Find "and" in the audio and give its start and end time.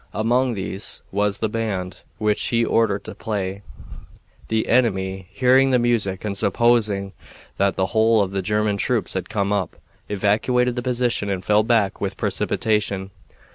6.25-6.35, 11.29-11.45